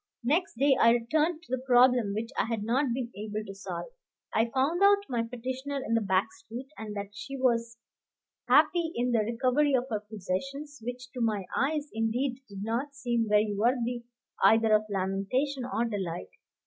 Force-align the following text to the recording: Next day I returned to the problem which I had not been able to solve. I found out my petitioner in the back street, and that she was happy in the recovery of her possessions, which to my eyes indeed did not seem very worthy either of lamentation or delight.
Next 0.23 0.55
day 0.57 0.75
I 0.81 0.89
returned 0.93 1.43
to 1.43 1.51
the 1.51 1.61
problem 1.61 2.15
which 2.15 2.31
I 2.35 2.45
had 2.45 2.63
not 2.63 2.87
been 2.91 3.11
able 3.15 3.45
to 3.45 3.53
solve. 3.53 3.85
I 4.33 4.49
found 4.49 4.81
out 4.81 5.03
my 5.07 5.21
petitioner 5.21 5.79
in 5.85 5.93
the 5.93 6.01
back 6.01 6.33
street, 6.33 6.69
and 6.75 6.95
that 6.95 7.13
she 7.15 7.37
was 7.37 7.77
happy 8.47 8.91
in 8.95 9.11
the 9.11 9.19
recovery 9.19 9.75
of 9.75 9.85
her 9.91 9.99
possessions, 9.99 10.81
which 10.83 11.11
to 11.11 11.21
my 11.21 11.45
eyes 11.55 11.91
indeed 11.93 12.41
did 12.49 12.63
not 12.63 12.95
seem 12.95 13.29
very 13.29 13.53
worthy 13.55 14.03
either 14.43 14.73
of 14.73 14.85
lamentation 14.89 15.65
or 15.71 15.85
delight. 15.85 16.31